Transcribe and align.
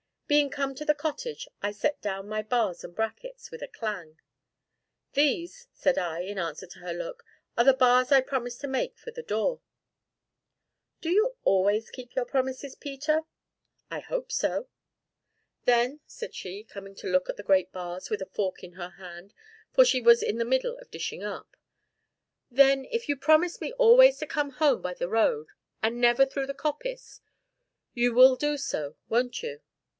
Being 0.25 0.49
come 0.49 0.73
to 0.75 0.85
the 0.85 0.95
cottage, 0.95 1.47
I 1.61 1.71
set 1.73 2.01
down 2.01 2.27
my 2.27 2.41
bars 2.41 2.85
and 2.85 2.95
brackets, 2.95 3.51
with 3.51 3.61
a 3.61 3.67
clang. 3.67 4.17
"These," 5.11 5.67
said 5.73 5.97
I, 5.97 6.21
in 6.21 6.39
answer 6.39 6.65
to 6.67 6.79
her 6.79 6.93
look, 6.93 7.23
"are 7.57 7.65
the 7.65 7.73
bars 7.73 8.11
I 8.13 8.21
promised 8.21 8.61
to 8.61 8.67
make 8.67 8.97
for 8.97 9.11
the 9.11 9.21
door." 9.21 9.61
"Do 11.01 11.09
you 11.11 11.35
always 11.43 11.91
keep 11.91 12.15
your 12.15 12.23
promises, 12.23 12.75
Peter?" 12.75 13.23
"I 13.91 13.99
hope 13.99 14.31
so." 14.31 14.69
"Then," 15.65 15.99
said 16.07 16.33
she, 16.33 16.63
coming 16.63 16.95
to 16.95 17.07
look 17.07 17.29
at 17.29 17.35
the 17.35 17.43
great 17.43 17.71
bars, 17.73 18.09
with 18.09 18.21
a 18.21 18.25
fork 18.27 18.63
in 18.63 18.71
her 18.73 18.91
hand, 18.91 19.33
for 19.73 19.83
she 19.83 20.01
was 20.01 20.23
in 20.23 20.37
the 20.37 20.45
middle 20.45 20.77
of 20.77 20.89
dishing 20.89 21.23
up, 21.23 21.57
"then, 22.49 22.85
if 22.85 23.07
you 23.09 23.17
promise 23.17 23.59
me 23.59 23.73
always 23.73 24.17
to 24.19 24.25
come 24.25 24.51
home 24.51 24.81
by 24.81 24.93
the 24.93 25.09
road, 25.09 25.49
and 25.83 25.99
never 26.01 26.25
through 26.25 26.47
the 26.47 26.55
coppice 26.55 27.19
you 27.93 28.15
will 28.15 28.37
do 28.37 28.57
so, 28.57 28.95
won't 29.09 29.43
you?" 29.43 29.61